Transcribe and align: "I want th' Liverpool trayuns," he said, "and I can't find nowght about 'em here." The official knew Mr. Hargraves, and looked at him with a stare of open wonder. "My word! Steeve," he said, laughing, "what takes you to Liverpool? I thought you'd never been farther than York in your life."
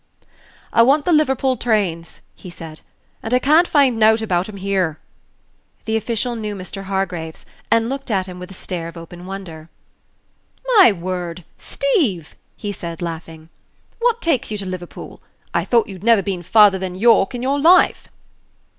"I 0.73 0.81
want 0.81 1.05
th' 1.05 1.09
Liverpool 1.13 1.55
trayuns," 1.57 2.21
he 2.33 2.49
said, 2.49 2.81
"and 3.21 3.31
I 3.35 3.37
can't 3.37 3.67
find 3.67 3.99
nowght 4.01 4.23
about 4.23 4.49
'em 4.49 4.57
here." 4.57 4.97
The 5.85 5.95
official 5.95 6.35
knew 6.35 6.55
Mr. 6.55 6.85
Hargraves, 6.85 7.45
and 7.69 7.87
looked 7.87 8.09
at 8.09 8.25
him 8.25 8.39
with 8.39 8.49
a 8.49 8.55
stare 8.55 8.87
of 8.87 8.97
open 8.97 9.27
wonder. 9.27 9.69
"My 10.79 10.91
word! 10.91 11.43
Steeve," 11.59 12.35
he 12.57 12.71
said, 12.71 12.99
laughing, 12.99 13.49
"what 13.99 14.23
takes 14.23 14.49
you 14.49 14.57
to 14.57 14.65
Liverpool? 14.65 15.21
I 15.53 15.65
thought 15.65 15.85
you'd 15.87 16.03
never 16.03 16.23
been 16.23 16.41
farther 16.41 16.79
than 16.79 16.95
York 16.95 17.35
in 17.35 17.43
your 17.43 17.59
life." 17.59 18.07